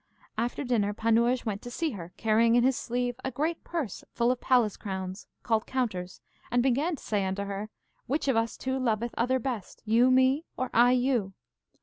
[0.35, 4.31] After dinner Panurge went to see her, carrying in his sleeve a great purse full
[4.31, 7.69] of palace crowns, called counters, and began to say unto her,
[8.07, 11.33] Which of us two loveth other best, you me, or I you?